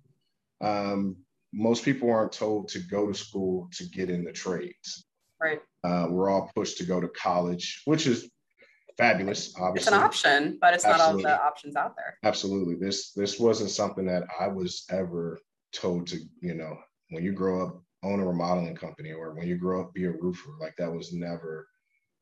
Um, 0.60 1.16
most 1.52 1.84
people 1.84 2.10
aren't 2.10 2.32
told 2.32 2.68
to 2.68 2.78
go 2.78 3.06
to 3.06 3.14
school 3.14 3.68
to 3.74 3.84
get 3.84 4.10
in 4.10 4.24
the 4.24 4.32
trades. 4.32 5.06
Right. 5.40 5.60
Uh, 5.82 6.06
we're 6.10 6.30
all 6.30 6.50
pushed 6.54 6.78
to 6.78 6.84
go 6.84 7.00
to 7.00 7.08
college 7.08 7.82
which 7.84 8.06
is 8.06 8.30
fabulous 8.96 9.52
obviously 9.58 9.88
it's 9.88 9.96
an 9.96 10.02
option 10.02 10.58
but 10.60 10.72
it's 10.72 10.84
absolutely. 10.84 11.24
not 11.24 11.32
all 11.32 11.38
the 11.38 11.44
options 11.44 11.76
out 11.76 11.96
there. 11.96 12.16
Absolutely. 12.22 12.76
This 12.76 13.12
this 13.12 13.38
wasn't 13.38 13.70
something 13.70 14.06
that 14.06 14.24
i 14.40 14.46
was 14.46 14.84
ever 14.90 15.38
told 15.72 16.06
to 16.06 16.19
you 16.40 16.55
know 16.55 16.79
when 17.10 17.24
you 17.24 17.32
grow 17.32 17.67
up 17.67 17.82
own 18.05 18.20
a 18.20 18.27
remodeling 18.27 18.77
company 18.77 19.13
or 19.13 19.34
when 19.34 19.49
you 19.49 19.56
grow 19.56 19.81
up 19.81 19.94
be 19.94 20.05
a 20.05 20.11
roofer 20.11 20.51
like 20.61 20.75
that 20.77 20.93
was 20.93 21.13
never 21.13 21.67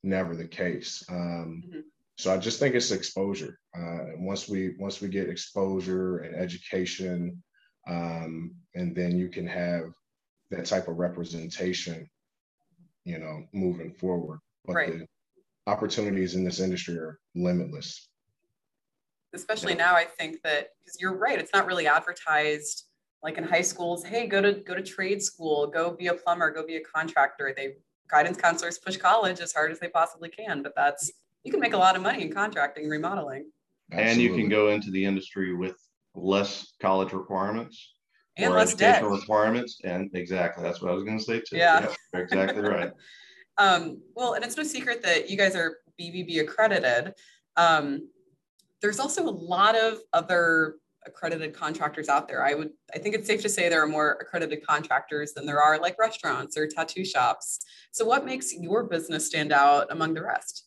never 0.02 0.34
the 0.34 0.46
case 0.46 1.04
um, 1.10 1.62
mm-hmm. 1.66 1.80
so 2.16 2.32
i 2.32 2.36
just 2.36 2.58
think 2.58 2.74
it's 2.74 2.90
exposure 2.90 3.58
uh, 3.76 4.16
once 4.16 4.48
we 4.48 4.74
once 4.78 5.00
we 5.00 5.08
get 5.08 5.28
exposure 5.28 6.18
and 6.18 6.34
education 6.34 7.42
um, 7.88 8.54
and 8.74 8.94
then 8.94 9.18
you 9.18 9.28
can 9.28 9.46
have 9.46 9.92
that 10.50 10.64
type 10.64 10.88
of 10.88 10.96
representation 10.96 12.08
you 13.04 13.18
know 13.18 13.44
moving 13.52 13.92
forward 13.92 14.38
but 14.64 14.74
right. 14.74 14.98
the 14.98 15.06
opportunities 15.66 16.34
in 16.34 16.44
this 16.44 16.60
industry 16.60 16.96
are 16.96 17.18
limitless 17.34 18.08
especially 19.34 19.72
yeah. 19.72 19.78
now 19.78 19.94
i 19.94 20.04
think 20.04 20.40
that 20.42 20.68
because 20.78 21.00
you're 21.00 21.16
right 21.16 21.38
it's 21.38 21.52
not 21.52 21.66
really 21.66 21.86
advertised 21.86 22.84
like 23.22 23.38
in 23.38 23.44
high 23.44 23.62
schools, 23.62 24.04
hey, 24.04 24.26
go 24.26 24.40
to 24.40 24.52
go 24.52 24.74
to 24.74 24.82
trade 24.82 25.22
school, 25.22 25.66
go 25.66 25.92
be 25.92 26.08
a 26.08 26.14
plumber, 26.14 26.50
go 26.50 26.66
be 26.66 26.76
a 26.76 26.80
contractor. 26.80 27.54
They 27.56 27.74
guidance 28.08 28.36
counselors 28.36 28.78
push 28.78 28.96
college 28.96 29.40
as 29.40 29.52
hard 29.52 29.72
as 29.72 29.78
they 29.78 29.88
possibly 29.88 30.28
can, 30.28 30.62
but 30.62 30.74
that's 30.74 31.10
you 31.44 31.50
can 31.50 31.60
make 31.60 31.72
a 31.72 31.78
lot 31.78 31.96
of 31.96 32.02
money 32.02 32.22
in 32.22 32.32
contracting, 32.32 32.88
remodeling. 32.88 33.50
And 33.90 34.20
you 34.20 34.34
can 34.34 34.48
go 34.48 34.68
into 34.68 34.90
the 34.90 35.04
industry 35.04 35.54
with 35.54 35.76
less 36.14 36.72
college 36.80 37.12
requirements 37.12 37.94
and 38.36 38.52
less 38.52 38.74
debt 38.74 39.04
requirements. 39.04 39.80
And 39.84 40.10
exactly, 40.14 40.62
that's 40.62 40.80
what 40.80 40.90
I 40.90 40.94
was 40.94 41.04
going 41.04 41.18
to 41.18 41.24
say 41.24 41.40
too. 41.40 41.56
Yeah, 41.56 41.92
yeah 42.14 42.20
exactly 42.20 42.62
right. 42.62 42.90
um, 43.58 44.00
well, 44.14 44.34
and 44.34 44.44
it's 44.44 44.56
no 44.56 44.62
secret 44.62 45.02
that 45.02 45.30
you 45.30 45.36
guys 45.36 45.54
are 45.54 45.78
BBB 46.00 46.40
accredited. 46.40 47.14
Um, 47.56 48.08
there's 48.80 48.98
also 48.98 49.28
a 49.28 49.30
lot 49.30 49.76
of 49.76 49.98
other 50.12 50.76
accredited 51.06 51.54
contractors 51.54 52.08
out 52.08 52.28
there. 52.28 52.44
I 52.44 52.54
would 52.54 52.70
I 52.94 52.98
think 52.98 53.14
it's 53.14 53.26
safe 53.26 53.42
to 53.42 53.48
say 53.48 53.68
there 53.68 53.82
are 53.82 53.88
more 53.88 54.18
accredited 54.20 54.66
contractors 54.66 55.32
than 55.32 55.46
there 55.46 55.60
are 55.60 55.78
like 55.78 55.98
restaurants 55.98 56.56
or 56.56 56.66
tattoo 56.66 57.04
shops. 57.04 57.60
So 57.90 58.04
what 58.04 58.24
makes 58.24 58.54
your 58.54 58.84
business 58.84 59.26
stand 59.26 59.52
out 59.52 59.88
among 59.90 60.14
the 60.14 60.22
rest? 60.22 60.66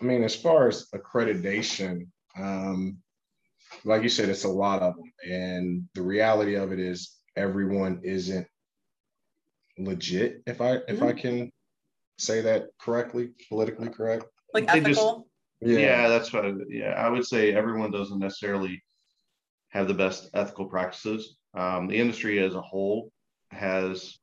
I 0.00 0.04
mean, 0.04 0.24
as 0.24 0.34
far 0.34 0.68
as 0.68 0.88
accreditation, 0.94 2.08
um, 2.36 2.98
like 3.84 4.02
you 4.02 4.08
said, 4.08 4.28
it's 4.28 4.44
a 4.44 4.48
lot 4.48 4.82
of 4.82 4.96
them. 4.96 5.12
And 5.28 5.88
the 5.94 6.02
reality 6.02 6.56
of 6.56 6.72
it 6.72 6.78
is 6.78 7.16
everyone 7.36 8.00
isn't 8.02 8.46
legit, 9.78 10.42
if 10.46 10.60
I 10.60 10.74
if 10.74 10.96
mm-hmm. 10.96 11.04
I 11.04 11.12
can 11.12 11.52
say 12.18 12.40
that 12.42 12.68
correctly, 12.78 13.30
politically 13.48 13.88
correct. 13.88 14.24
Like 14.52 14.66
ethical 14.68 15.26
Yeah. 15.64 15.78
yeah, 15.78 16.08
that's 16.08 16.32
what. 16.32 16.44
I, 16.44 16.52
yeah, 16.68 16.90
I 16.90 17.08
would 17.08 17.26
say 17.26 17.54
everyone 17.54 17.90
doesn't 17.90 18.18
necessarily 18.18 18.82
have 19.70 19.88
the 19.88 19.94
best 19.94 20.30
ethical 20.34 20.66
practices. 20.66 21.36
Um, 21.54 21.86
the 21.88 21.96
industry 21.96 22.38
as 22.40 22.54
a 22.54 22.60
whole 22.60 23.10
has 23.50 24.18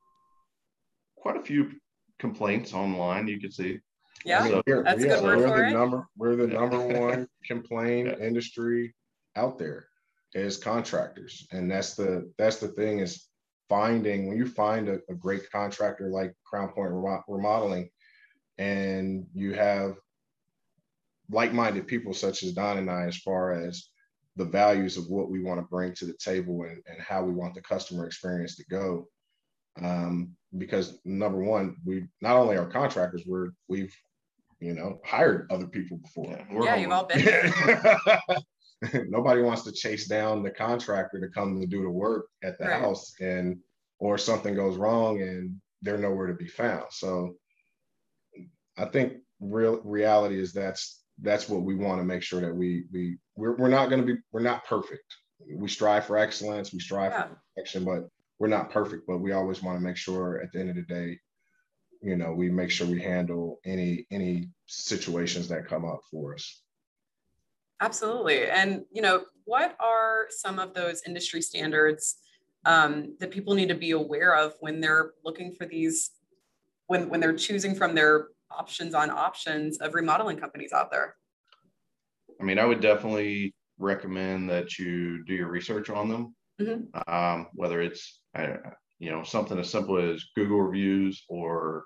quite 1.16 1.36
a 1.36 1.42
few 1.42 1.72
complaints 2.18 2.72
online. 2.72 3.28
You 3.28 3.40
can 3.40 3.50
see. 3.50 3.78
Yeah, 4.24 4.46
so, 4.46 4.62
that's 4.66 5.04
yeah, 5.04 5.14
a 5.14 5.20
good 5.20 5.24
word 5.24 5.38
we're 5.38 5.48
for 5.48 5.56
the 5.56 5.66
it. 5.68 5.72
Number, 5.72 6.06
we're 6.16 6.36
the 6.36 6.46
number 6.46 6.78
one 6.78 7.26
complaint 7.44 8.08
yeah. 8.08 8.24
industry 8.24 8.94
out 9.34 9.58
there 9.58 9.88
as 10.34 10.56
contractors, 10.56 11.46
and 11.50 11.70
that's 11.70 11.94
the 11.94 12.30
that's 12.38 12.58
the 12.58 12.68
thing 12.68 13.00
is 13.00 13.28
finding 13.68 14.28
when 14.28 14.36
you 14.36 14.46
find 14.46 14.88
a, 14.88 15.00
a 15.08 15.14
great 15.14 15.50
contractor 15.50 16.08
like 16.08 16.34
Crown 16.44 16.68
Point 16.68 16.92
Remodeling, 17.26 17.90
and 18.58 19.26
you 19.34 19.54
have 19.54 19.96
like-minded 21.32 21.86
people 21.86 22.12
such 22.12 22.42
as 22.42 22.52
Don 22.52 22.78
and 22.78 22.90
I, 22.90 23.06
as 23.06 23.16
far 23.16 23.52
as 23.52 23.88
the 24.36 24.44
values 24.44 24.96
of 24.96 25.08
what 25.08 25.30
we 25.30 25.42
want 25.42 25.60
to 25.60 25.66
bring 25.66 25.94
to 25.94 26.06
the 26.06 26.14
table 26.14 26.62
and, 26.62 26.82
and 26.86 27.00
how 27.00 27.22
we 27.22 27.32
want 27.32 27.54
the 27.54 27.62
customer 27.62 28.06
experience 28.06 28.56
to 28.56 28.64
go. 28.70 29.08
Um, 29.82 30.36
because 30.58 30.98
number 31.04 31.42
one, 31.42 31.76
we 31.84 32.04
not 32.20 32.36
only 32.36 32.56
are 32.56 32.66
contractors, 32.66 33.24
we're 33.26 33.50
we've 33.68 33.94
you 34.60 34.74
know 34.74 35.00
hired 35.04 35.50
other 35.50 35.66
people 35.66 35.98
before. 35.98 36.38
Yeah, 36.50 36.64
yeah 36.64 36.76
you've 36.76 36.92
all 36.92 37.04
been. 37.04 37.24
Nobody 39.10 39.42
wants 39.42 39.62
to 39.62 39.72
chase 39.72 40.08
down 40.08 40.42
the 40.42 40.50
contractor 40.50 41.20
to 41.20 41.28
come 41.28 41.60
to 41.60 41.66
do 41.66 41.82
the 41.82 41.90
work 41.90 42.26
at 42.42 42.58
the 42.58 42.66
right. 42.66 42.80
house, 42.80 43.14
and 43.20 43.58
or 43.98 44.18
something 44.18 44.54
goes 44.54 44.76
wrong 44.76 45.22
and 45.22 45.56
they're 45.82 45.98
nowhere 45.98 46.26
to 46.26 46.34
be 46.34 46.48
found. 46.48 46.84
So, 46.90 47.36
I 48.76 48.86
think 48.86 49.14
real 49.40 49.80
reality 49.84 50.38
is 50.38 50.52
that's 50.52 51.01
that's 51.20 51.48
what 51.48 51.62
we 51.62 51.74
want 51.74 52.00
to 52.00 52.04
make 52.04 52.22
sure 52.22 52.40
that 52.40 52.54
we 52.54 52.84
we 52.92 53.18
we're, 53.36 53.56
we're 53.56 53.68
not 53.68 53.88
going 53.88 54.00
to 54.00 54.14
be 54.14 54.20
we're 54.32 54.40
not 54.40 54.64
perfect. 54.66 55.04
We 55.54 55.68
strive 55.68 56.06
for 56.06 56.16
excellence 56.16 56.72
we 56.72 56.78
strive 56.78 57.12
yeah. 57.12 57.22
for 57.24 57.38
perfection 57.54 57.84
but 57.84 58.08
we're 58.38 58.48
not 58.48 58.70
perfect 58.70 59.04
but 59.06 59.18
we 59.18 59.32
always 59.32 59.62
want 59.62 59.76
to 59.78 59.84
make 59.84 59.96
sure 59.96 60.40
at 60.40 60.52
the 60.52 60.60
end 60.60 60.70
of 60.70 60.76
the 60.76 60.82
day 60.82 61.18
you 62.00 62.16
know 62.16 62.32
we 62.32 62.50
make 62.50 62.70
sure 62.70 62.86
we 62.86 63.00
handle 63.00 63.60
any 63.64 64.06
any 64.10 64.48
situations 64.66 65.48
that 65.48 65.68
come 65.68 65.84
up 65.84 66.00
for 66.10 66.34
us. 66.34 66.62
Absolutely. 67.80 68.48
And 68.48 68.84
you 68.92 69.02
know 69.02 69.24
what 69.44 69.76
are 69.80 70.26
some 70.30 70.58
of 70.58 70.74
those 70.74 71.02
industry 71.06 71.42
standards 71.42 72.16
um, 72.64 73.16
that 73.18 73.30
people 73.30 73.54
need 73.54 73.68
to 73.68 73.74
be 73.74 73.90
aware 73.90 74.36
of 74.36 74.54
when 74.60 74.80
they're 74.80 75.12
looking 75.24 75.52
for 75.52 75.66
these 75.66 76.10
when 76.86 77.08
when 77.08 77.20
they're 77.20 77.36
choosing 77.36 77.74
from 77.74 77.94
their 77.94 78.28
options 78.58 78.94
on 78.94 79.10
options 79.10 79.78
of 79.78 79.94
remodeling 79.94 80.38
companies 80.38 80.72
out 80.72 80.90
there? 80.90 81.16
I 82.40 82.44
mean, 82.44 82.58
I 82.58 82.64
would 82.64 82.80
definitely 82.80 83.54
recommend 83.78 84.50
that 84.50 84.78
you 84.78 85.24
do 85.24 85.34
your 85.34 85.48
research 85.48 85.90
on 85.90 86.08
them. 86.08 86.34
Mm-hmm. 86.60 87.12
Um, 87.12 87.48
whether 87.54 87.80
it's 87.80 88.20
you 88.98 89.10
know 89.10 89.22
something 89.22 89.58
as 89.58 89.70
simple 89.70 89.98
as 89.98 90.24
Google 90.36 90.60
reviews 90.60 91.24
or 91.28 91.84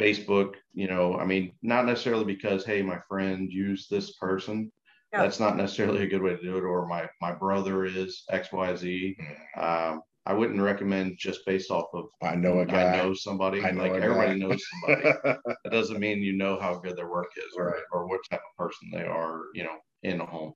Facebook. 0.00 0.54
You 0.74 0.88
know, 0.88 1.16
I 1.16 1.24
mean, 1.24 1.52
not 1.62 1.86
necessarily 1.86 2.24
because 2.24 2.64
hey, 2.64 2.82
my 2.82 2.98
friend 3.08 3.50
used 3.50 3.90
this 3.90 4.16
person. 4.16 4.72
Yeah. 5.12 5.22
That's 5.22 5.40
not 5.40 5.56
necessarily 5.56 6.02
a 6.02 6.08
good 6.08 6.22
way 6.22 6.34
to 6.34 6.42
do 6.42 6.56
it. 6.56 6.64
Or 6.64 6.86
my 6.88 7.08
my 7.20 7.32
brother 7.32 7.84
is 7.84 8.24
X 8.30 8.52
Y 8.52 8.74
Z. 8.74 9.16
Mm-hmm. 9.20 9.92
Um, 9.94 10.02
I 10.24 10.34
wouldn't 10.34 10.60
recommend 10.60 11.16
just 11.18 11.44
based 11.46 11.70
off 11.70 11.86
of 11.94 12.06
I 12.22 12.36
know 12.36 12.60
a 12.60 12.66
guy. 12.66 12.92
I 12.92 12.96
know 12.96 13.12
somebody. 13.12 13.62
I 13.64 13.72
know 13.72 13.82
like 13.82 13.92
everybody 13.92 14.38
guy. 14.38 14.46
knows 14.46 14.62
somebody. 14.70 15.02
that 15.24 15.72
doesn't 15.72 15.98
mean 15.98 16.22
you 16.22 16.32
know 16.32 16.60
how 16.60 16.78
good 16.78 16.96
their 16.96 17.10
work 17.10 17.32
is 17.36 17.54
or, 17.56 17.66
right. 17.66 17.82
or 17.92 18.06
what 18.06 18.20
type 18.30 18.40
of 18.40 18.56
person 18.56 18.90
they 18.92 19.02
are, 19.02 19.42
you 19.54 19.64
know, 19.64 19.76
in 20.04 20.20
a 20.20 20.26
home. 20.26 20.52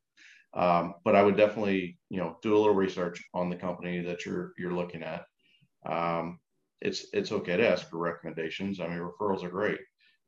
Um, 0.55 0.95
but 1.05 1.17
I 1.17 1.23
would 1.23 1.37
definitely, 1.37 1.99
you 2.11 2.19
know, 2.19 2.37
do 2.43 2.57
a 2.57 2.59
little 2.59 2.75
research 2.75 3.23
on 3.35 3.51
the 3.51 3.57
company 3.57 4.01
that 4.03 4.25
you're 4.25 4.53
you're 4.57 4.73
looking 4.73 5.03
at. 5.03 5.25
Um, 5.85 6.39
it's 6.81 7.07
it's 7.13 7.33
okay 7.33 7.57
to 7.57 7.69
ask 7.69 7.91
for 7.91 7.99
recommendations. 7.99 8.79
I 8.79 8.87
mean, 8.87 8.99
referrals 8.99 9.43
are 9.43 9.51
great, 9.51 9.81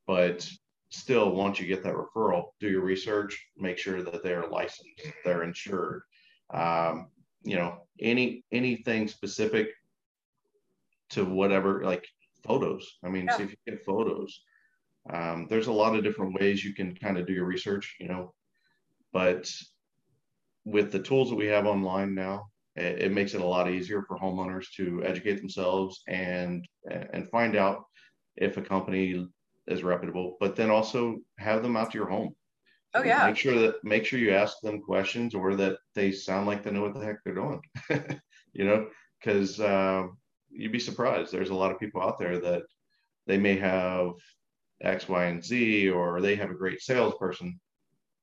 but 0.06 0.50
still, 0.90 1.30
once 1.32 1.60
you 1.60 1.66
get 1.66 1.84
that 1.84 1.94
referral, 1.94 2.46
do 2.60 2.68
your 2.68 2.82
research. 2.82 3.40
Make 3.56 3.78
sure 3.78 4.02
that 4.02 4.22
they 4.22 4.32
are 4.32 4.48
licensed, 4.48 5.00
they're 5.24 5.44
insured. 5.44 6.02
Um, 6.52 7.08
you 7.42 7.56
know 7.56 7.78
any 8.00 8.44
anything 8.52 9.08
specific 9.08 9.68
to 11.10 11.24
whatever 11.24 11.82
like 11.84 12.04
photos. 12.44 12.98
I 13.04 13.08
mean 13.08 13.26
yeah. 13.26 13.36
see 13.36 13.42
if 13.44 13.50
you 13.50 13.72
get 13.72 13.84
photos. 13.84 14.42
Um, 15.10 15.46
there's 15.48 15.68
a 15.68 15.72
lot 15.72 15.96
of 15.96 16.04
different 16.04 16.34
ways 16.38 16.62
you 16.62 16.74
can 16.74 16.94
kind 16.94 17.16
of 17.16 17.26
do 17.26 17.32
your 17.32 17.46
research 17.46 17.96
you 17.98 18.08
know 18.08 18.34
but 19.12 19.50
with 20.64 20.92
the 20.92 20.98
tools 20.98 21.30
that 21.30 21.36
we 21.36 21.46
have 21.46 21.66
online 21.66 22.14
now 22.14 22.48
it, 22.76 23.02
it 23.02 23.12
makes 23.12 23.34
it 23.34 23.40
a 23.40 23.46
lot 23.46 23.70
easier 23.70 24.02
for 24.02 24.18
homeowners 24.18 24.66
to 24.76 25.02
educate 25.04 25.38
themselves 25.38 26.02
and 26.08 26.66
and 26.90 27.28
find 27.30 27.56
out 27.56 27.84
if 28.36 28.56
a 28.56 28.62
company 28.62 29.26
is 29.66 29.82
reputable 29.82 30.36
but 30.40 30.56
then 30.56 30.70
also 30.70 31.16
have 31.38 31.62
them 31.62 31.76
out 31.76 31.90
to 31.90 31.98
your 31.98 32.08
home 32.08 32.34
Oh 32.94 33.02
yeah. 33.02 33.26
Make 33.26 33.36
sure 33.36 33.58
that 33.58 33.84
make 33.84 34.04
sure 34.04 34.18
you 34.18 34.32
ask 34.32 34.60
them 34.60 34.80
questions 34.80 35.34
or 35.34 35.54
that 35.56 35.78
they 35.94 36.10
sound 36.12 36.46
like 36.46 36.62
they 36.62 36.70
know 36.70 36.82
what 36.82 36.94
the 36.94 37.04
heck 37.04 37.22
they're 37.24 37.34
doing. 37.34 37.60
you 38.52 38.64
know, 38.64 38.88
because 39.20 39.60
uh, 39.60 40.04
you'd 40.50 40.72
be 40.72 40.78
surprised. 40.78 41.32
There's 41.32 41.50
a 41.50 41.54
lot 41.54 41.70
of 41.70 41.78
people 41.78 42.02
out 42.02 42.18
there 42.18 42.38
that 42.38 42.62
they 43.26 43.38
may 43.38 43.56
have 43.56 44.12
X, 44.80 45.08
Y, 45.08 45.24
and 45.24 45.44
Z, 45.44 45.90
or 45.90 46.20
they 46.20 46.36
have 46.36 46.50
a 46.50 46.54
great 46.54 46.80
salesperson, 46.80 47.60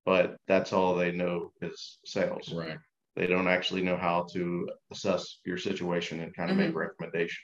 but 0.06 0.38
that's 0.48 0.74
all 0.74 0.96
they 0.96 1.12
know 1.12 1.52
is 1.62 2.00
sales. 2.06 2.52
Right. 2.52 2.78
They 3.16 3.28
don't 3.28 3.48
actually 3.48 3.82
know 3.82 3.98
how 3.98 4.28
to 4.34 4.70
assess 4.92 5.40
your 5.46 5.58
situation 5.58 6.20
and 6.20 6.36
kind 6.36 6.50
of 6.50 6.58
mm-hmm. 6.58 6.68
make 6.68 6.76
recommendation. 6.76 7.44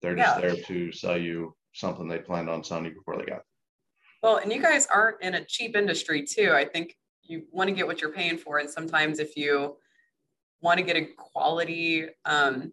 They're 0.00 0.16
just 0.16 0.36
yeah. 0.36 0.40
there 0.40 0.56
to 0.64 0.92
sell 0.92 1.18
you 1.18 1.54
something 1.72 2.08
they 2.08 2.18
planned 2.18 2.48
on 2.48 2.64
selling 2.64 2.86
you 2.86 2.94
before 2.94 3.16
they 3.16 3.24
got 3.24 3.42
there. 3.42 3.53
Well, 4.24 4.36
and 4.38 4.50
you 4.50 4.62
guys 4.62 4.86
aren't 4.86 5.20
in 5.20 5.34
a 5.34 5.44
cheap 5.44 5.76
industry 5.76 6.22
too. 6.22 6.52
I 6.54 6.64
think 6.64 6.96
you 7.24 7.42
want 7.52 7.68
to 7.68 7.74
get 7.74 7.86
what 7.86 8.00
you're 8.00 8.10
paying 8.10 8.38
for. 8.38 8.56
And 8.56 8.70
sometimes 8.70 9.18
if 9.18 9.36
you 9.36 9.76
want 10.62 10.78
to 10.78 10.82
get 10.82 10.96
a 10.96 11.04
quality, 11.14 12.06
um, 12.24 12.72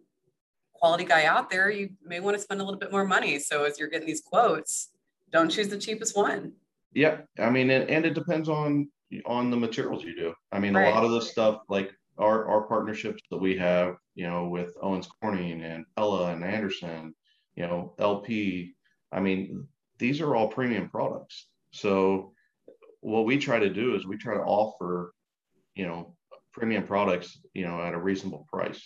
quality 0.72 1.04
guy 1.04 1.26
out 1.26 1.50
there, 1.50 1.68
you 1.68 1.90
may 2.02 2.20
want 2.20 2.38
to 2.38 2.42
spend 2.42 2.62
a 2.62 2.64
little 2.64 2.80
bit 2.80 2.90
more 2.90 3.04
money. 3.04 3.38
So 3.38 3.64
as 3.64 3.78
you're 3.78 3.90
getting 3.90 4.06
these 4.06 4.22
quotes, 4.22 4.92
don't 5.30 5.50
choose 5.50 5.68
the 5.68 5.76
cheapest 5.76 6.16
one. 6.16 6.52
Yeah. 6.94 7.18
I 7.38 7.50
mean, 7.50 7.68
and, 7.68 7.86
and 7.90 8.06
it 8.06 8.14
depends 8.14 8.48
on, 8.48 8.88
on 9.26 9.50
the 9.50 9.56
materials 9.58 10.04
you 10.04 10.16
do. 10.16 10.32
I 10.52 10.58
mean, 10.58 10.74
right. 10.74 10.88
a 10.88 10.90
lot 10.90 11.04
of 11.04 11.10
the 11.10 11.20
stuff 11.20 11.60
like 11.68 11.92
our, 12.16 12.46
our 12.46 12.62
partnerships 12.62 13.20
that 13.30 13.36
we 13.36 13.58
have, 13.58 13.96
you 14.14 14.26
know, 14.26 14.48
with 14.48 14.72
Owens 14.80 15.06
Corning 15.20 15.62
and 15.62 15.84
Pella 15.96 16.32
and 16.32 16.42
Andersen, 16.42 17.14
you 17.56 17.66
know, 17.66 17.92
LP, 17.98 18.74
I 19.12 19.20
mean, 19.20 19.68
these 20.02 20.20
are 20.20 20.34
all 20.34 20.48
premium 20.48 20.88
products. 20.88 21.46
So 21.70 22.32
what 23.02 23.24
we 23.24 23.38
try 23.38 23.60
to 23.60 23.70
do 23.70 23.94
is 23.94 24.04
we 24.04 24.16
try 24.16 24.34
to 24.34 24.42
offer, 24.42 25.14
you 25.76 25.86
know, 25.86 26.16
premium 26.52 26.84
products, 26.84 27.40
you 27.54 27.64
know, 27.64 27.80
at 27.80 27.94
a 27.94 27.98
reasonable 27.98 28.44
price. 28.52 28.82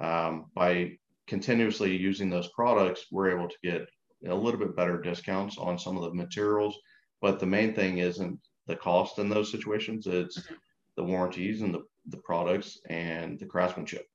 Um, 0.00 0.46
by 0.56 0.98
continuously 1.28 1.96
using 1.96 2.30
those 2.30 2.48
products, 2.48 3.06
we're 3.12 3.30
able 3.30 3.48
to 3.48 3.56
get 3.62 3.86
a 4.28 4.34
little 4.34 4.58
bit 4.58 4.74
better 4.74 5.00
discounts 5.00 5.56
on 5.56 5.78
some 5.78 5.96
of 5.96 6.02
the 6.02 6.14
materials. 6.14 6.76
But 7.22 7.38
the 7.38 7.46
main 7.46 7.72
thing 7.72 7.98
isn't 7.98 8.40
the 8.66 8.74
cost 8.74 9.20
in 9.20 9.28
those 9.28 9.52
situations; 9.52 10.08
it's 10.08 10.40
mm-hmm. 10.40 10.54
the 10.96 11.04
warranties 11.04 11.62
and 11.62 11.72
the, 11.72 11.84
the 12.08 12.22
products 12.28 12.80
and 12.90 13.38
the 13.38 13.46
craftsmanship. 13.46 14.06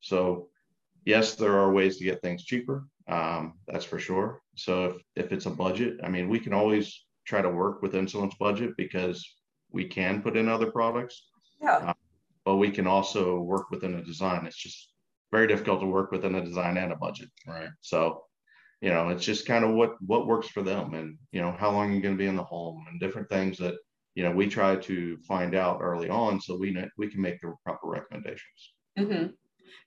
So, 0.00 0.50
yes, 1.04 1.34
there 1.34 1.58
are 1.58 1.72
ways 1.72 1.96
to 1.96 2.04
get 2.04 2.22
things 2.22 2.44
cheaper. 2.44 2.86
Um, 3.08 3.54
that's 3.68 3.84
for 3.84 3.98
sure. 3.98 4.40
So 4.56 4.86
if, 4.86 5.26
if 5.26 5.32
it's 5.32 5.46
a 5.46 5.50
budget, 5.50 6.00
I 6.02 6.08
mean, 6.08 6.28
we 6.28 6.40
can 6.40 6.52
always 6.52 7.04
try 7.26 7.40
to 7.42 7.50
work 7.50 7.82
within 7.82 8.08
someone's 8.08 8.34
budget 8.38 8.70
because 8.76 9.24
we 9.70 9.84
can 9.84 10.22
put 10.22 10.36
in 10.36 10.48
other 10.48 10.70
products. 10.70 11.28
Yeah. 11.60 11.76
Uh, 11.76 11.94
but 12.44 12.56
we 12.56 12.70
can 12.70 12.86
also 12.86 13.40
work 13.40 13.70
within 13.70 13.94
a 13.94 14.04
design. 14.04 14.46
It's 14.46 14.56
just 14.56 14.92
very 15.32 15.46
difficult 15.46 15.80
to 15.80 15.86
work 15.86 16.12
within 16.12 16.36
a 16.36 16.44
design 16.44 16.76
and 16.76 16.92
a 16.92 16.96
budget. 16.96 17.28
Right. 17.46 17.68
So, 17.80 18.24
you 18.80 18.90
know, 18.90 19.08
it's 19.08 19.24
just 19.24 19.46
kind 19.46 19.64
of 19.64 19.74
what 19.74 19.96
what 20.00 20.26
works 20.26 20.48
for 20.48 20.62
them, 20.62 20.94
and 20.94 21.16
you 21.32 21.40
know 21.40 21.50
how 21.58 21.70
long 21.70 21.92
you're 21.92 22.02
going 22.02 22.14
to 22.14 22.22
be 22.22 22.28
in 22.28 22.36
the 22.36 22.44
home, 22.44 22.84
and 22.88 23.00
different 23.00 23.28
things 23.28 23.56
that 23.58 23.74
you 24.14 24.22
know 24.22 24.30
we 24.30 24.48
try 24.48 24.76
to 24.76 25.16
find 25.26 25.54
out 25.54 25.78
early 25.80 26.10
on 26.10 26.40
so 26.40 26.56
we 26.56 26.72
know, 26.72 26.86
we 26.98 27.08
can 27.08 27.22
make 27.22 27.40
the 27.40 27.54
proper 27.64 27.88
recommendations. 27.88 28.74
Mm-hmm 28.98 29.26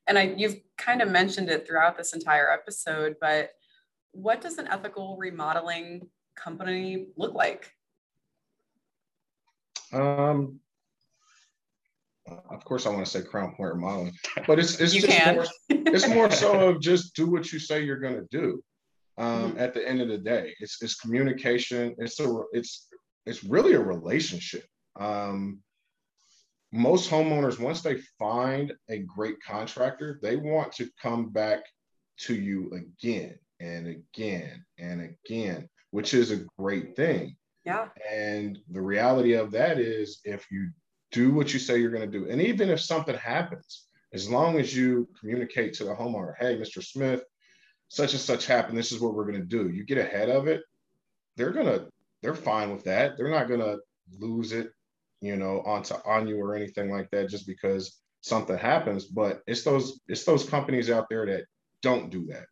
and 0.07 0.17
I, 0.17 0.33
you've 0.37 0.57
kind 0.77 1.01
of 1.01 1.09
mentioned 1.09 1.49
it 1.49 1.67
throughout 1.67 1.97
this 1.97 2.13
entire 2.13 2.51
episode, 2.51 3.15
but 3.19 3.51
what 4.11 4.41
does 4.41 4.57
an 4.57 4.67
ethical 4.67 5.17
remodeling 5.17 6.07
company 6.35 7.07
look 7.15 7.33
like? 7.33 7.71
Um, 9.93 10.59
of 12.49 12.63
course, 12.65 12.85
I 12.85 12.89
want 12.89 13.05
to 13.05 13.11
say 13.11 13.21
Crown 13.21 13.55
Point 13.55 13.73
Remodeling, 13.73 14.13
but 14.45 14.59
it's 14.59 14.79
it's 14.79 14.93
you 14.93 15.01
just 15.01 15.17
can. 15.17 15.35
more 15.35 15.45
it's 15.69 16.07
more 16.07 16.29
so 16.29 16.69
of 16.69 16.81
just 16.81 17.15
do 17.15 17.27
what 17.27 17.51
you 17.51 17.59
say 17.59 17.83
you're 17.83 17.99
going 17.99 18.15
to 18.15 18.27
do. 18.29 18.63
Um, 19.17 19.51
mm-hmm. 19.51 19.59
At 19.59 19.73
the 19.73 19.87
end 19.87 20.01
of 20.01 20.07
the 20.07 20.17
day, 20.17 20.53
it's 20.59 20.81
it's 20.81 20.95
communication. 20.95 21.95
It's 21.97 22.19
a 22.19 22.41
it's 22.53 22.87
it's 23.25 23.43
really 23.43 23.73
a 23.73 23.79
relationship. 23.79 24.65
Um, 24.99 25.59
most 26.71 27.09
homeowners, 27.09 27.59
once 27.59 27.81
they 27.81 27.97
find 28.17 28.73
a 28.89 28.99
great 28.99 29.41
contractor, 29.45 30.19
they 30.21 30.35
want 30.35 30.71
to 30.73 30.89
come 31.01 31.29
back 31.29 31.61
to 32.19 32.35
you 32.35 32.71
again 32.73 33.37
and 33.59 33.87
again 33.87 34.63
and 34.77 35.01
again, 35.01 35.67
which 35.91 36.13
is 36.13 36.31
a 36.31 36.45
great 36.57 36.95
thing. 36.95 37.35
Yeah. 37.65 37.87
And 38.09 38.59
the 38.69 38.81
reality 38.81 39.33
of 39.33 39.51
that 39.51 39.79
is 39.79 40.19
if 40.23 40.45
you 40.51 40.69
do 41.11 41.33
what 41.33 41.53
you 41.53 41.59
say 41.59 41.79
you're 41.79 41.91
going 41.91 42.09
to 42.09 42.19
do, 42.19 42.29
and 42.29 42.41
even 42.41 42.69
if 42.69 42.79
something 42.79 43.15
happens, 43.15 43.87
as 44.13 44.29
long 44.29 44.59
as 44.59 44.75
you 44.75 45.07
communicate 45.19 45.73
to 45.73 45.83
the 45.83 45.93
homeowner, 45.93 46.33
hey, 46.39 46.57
Mr. 46.57 46.83
Smith, 46.83 47.23
such 47.89 48.13
and 48.13 48.21
such 48.21 48.45
happened, 48.45 48.77
this 48.77 48.91
is 48.91 48.99
what 48.99 49.13
we're 49.13 49.25
going 49.25 49.39
to 49.39 49.45
do. 49.45 49.69
You 49.69 49.83
get 49.83 49.97
ahead 49.97 50.29
of 50.29 50.47
it, 50.47 50.61
they're 51.35 51.51
going 51.51 51.65
to, 51.65 51.87
they're 52.21 52.35
fine 52.35 52.71
with 52.71 52.83
that. 52.83 53.17
They're 53.17 53.29
not 53.29 53.47
going 53.47 53.61
to 53.61 53.79
lose 54.19 54.51
it, 54.51 54.71
you 55.21 55.35
know, 55.35 55.61
onto 55.65 55.95
on 56.05 56.27
you 56.27 56.37
or 56.37 56.55
anything 56.55 56.89
like 56.89 57.09
that 57.11 57.29
just 57.29 57.47
because 57.47 57.99
something 58.21 58.57
happens. 58.57 59.05
But 59.05 59.41
it's 59.47 59.63
those, 59.63 59.99
it's 60.07 60.23
those 60.23 60.47
companies 60.47 60.89
out 60.89 61.07
there 61.09 61.25
that 61.25 61.45
don't 61.81 62.09
do 62.09 62.27
that 62.27 62.45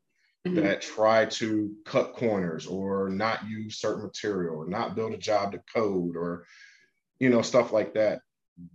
mm-hmm. 0.47 0.65
that 0.65 0.81
try 0.81 1.25
to 1.25 1.71
cut 1.86 2.13
corners 2.13 2.67
or 2.67 3.09
not 3.09 3.47
use 3.47 3.79
certain 3.79 4.03
material 4.03 4.55
or 4.55 4.67
not 4.67 4.95
build 4.95 5.13
a 5.13 5.17
job 5.17 5.51
to 5.51 5.62
code 5.74 6.15
or 6.15 6.45
you 7.19 7.29
know 7.29 7.41
stuff 7.41 7.71
like 7.71 7.93
that. 7.93 8.21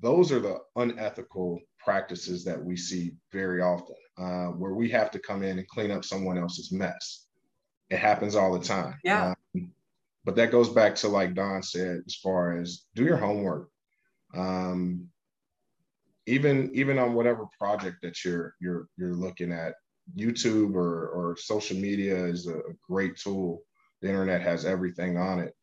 Those 0.00 0.30
are 0.30 0.40
the 0.40 0.58
unethical 0.76 1.61
practices 1.78 2.44
that 2.44 2.62
we 2.62 2.76
see 2.76 3.14
very 3.32 3.61
often 3.61 3.96
uh, 4.18 4.46
where 4.49 4.75
we 4.75 4.88
have 4.90 5.11
to 5.12 5.18
come 5.18 5.42
in 5.42 5.58
and 5.58 5.68
clean 5.68 5.90
up 5.90 6.04
someone 6.04 6.38
else's 6.38 6.70
mess. 6.70 7.26
It 7.90 7.99
happens 7.99 8.37
all 8.37 8.56
the 8.56 8.64
time. 8.64 8.99
Yeah. 9.02 9.34
Um, 9.54 9.72
but 10.25 10.37
that 10.37 10.52
goes 10.52 10.68
back 10.68 10.94
to 10.96 11.08
like 11.08 11.34
don 11.34 11.62
said 11.62 12.02
as 12.06 12.14
far 12.14 12.56
as 12.58 12.84
do 12.94 13.04
your 13.04 13.16
homework 13.16 13.68
um, 14.34 15.08
even 16.26 16.70
even 16.74 16.98
on 16.98 17.14
whatever 17.14 17.46
project 17.58 17.96
that 18.02 18.24
you're 18.24 18.54
you're 18.60 18.88
you're 18.96 19.14
looking 19.14 19.52
at 19.52 19.74
YouTube 20.16 20.74
or, 20.74 21.08
or 21.08 21.36
social 21.36 21.76
media 21.76 22.24
is 22.24 22.46
a 22.46 22.60
great 22.88 23.16
tool. 23.16 23.62
The 24.00 24.08
internet 24.08 24.42
has 24.42 24.64
everything 24.64 25.16
on 25.16 25.40
it. 25.40 25.54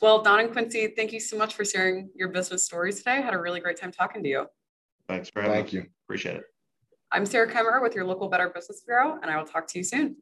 Well, 0.00 0.22
Don 0.22 0.40
and 0.40 0.52
Quincy, 0.52 0.88
thank 0.96 1.12
you 1.12 1.20
so 1.20 1.36
much 1.36 1.54
for 1.54 1.64
sharing 1.64 2.10
your 2.14 2.28
business 2.28 2.64
stories 2.64 2.98
today. 2.98 3.12
I 3.12 3.20
had 3.20 3.34
a 3.34 3.38
really 3.38 3.60
great 3.60 3.80
time 3.80 3.92
talking 3.92 4.22
to 4.22 4.28
you. 4.28 4.46
Thanks 5.08 5.30
for 5.30 5.42
having 5.42 5.56
Thank 5.56 5.72
you. 5.72 5.86
Appreciate 6.06 6.36
it. 6.36 6.44
I'm 7.12 7.26
Sarah 7.26 7.50
Kemmer 7.50 7.80
with 7.80 7.94
your 7.94 8.04
local 8.04 8.28
Better 8.28 8.48
Business 8.48 8.82
Bureau, 8.84 9.18
and 9.22 9.30
I 9.30 9.36
will 9.36 9.44
talk 9.44 9.68
to 9.68 9.78
you 9.78 9.84
soon. 9.84 10.16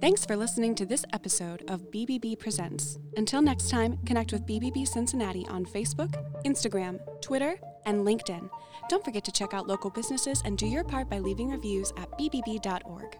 Thanks 0.00 0.24
for 0.24 0.36
listening 0.36 0.74
to 0.76 0.86
this 0.86 1.04
episode 1.12 1.62
of 1.68 1.90
BBB 1.90 2.38
Presents. 2.38 2.98
Until 3.16 3.42
next 3.42 3.70
time, 3.70 3.98
connect 4.06 4.32
with 4.32 4.46
BBB 4.46 4.86
Cincinnati 4.86 5.46
on 5.48 5.64
Facebook, 5.64 6.14
Instagram, 6.44 7.00
Twitter, 7.20 7.56
and 7.86 8.06
LinkedIn. 8.06 8.48
Don't 8.88 9.04
forget 9.04 9.24
to 9.24 9.32
check 9.32 9.54
out 9.54 9.68
local 9.68 9.90
businesses 9.90 10.42
and 10.44 10.58
do 10.58 10.66
your 10.66 10.84
part 10.84 11.08
by 11.08 11.18
leaving 11.18 11.50
reviews 11.50 11.92
at 11.96 12.10
bbb.org. 12.18 13.18